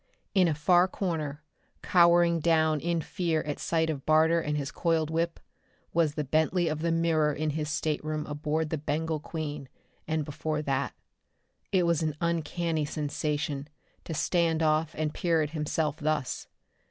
In 0.33 0.47
a 0.47 0.55
far 0.55 0.87
corner, 0.87 1.43
cowering 1.83 2.39
down 2.39 2.79
in 2.79 3.01
fear 3.01 3.43
at 3.43 3.59
sight 3.59 3.87
of 3.87 4.03
Barter 4.03 4.41
and 4.41 4.57
his 4.57 4.71
coiled 4.71 5.11
whip 5.11 5.39
was 5.93 6.15
the 6.15 6.23
Bentley 6.23 6.67
of 6.69 6.79
the 6.79 6.91
mirror 6.91 7.31
in 7.31 7.51
his 7.51 7.69
stateroom 7.69 8.25
aboard 8.25 8.71
the 8.71 8.79
Bengal 8.79 9.19
Queen, 9.19 9.69
and 10.07 10.25
before 10.25 10.63
that. 10.63 10.95
It 11.71 11.85
was 11.85 12.01
an 12.01 12.15
uncanny 12.19 12.83
sensation, 12.85 13.67
to 14.05 14.15
stand 14.15 14.63
off 14.63 14.95
and 14.97 15.13
peer 15.13 15.43
at 15.43 15.51
himself 15.51 15.97
thus. 15.97 16.47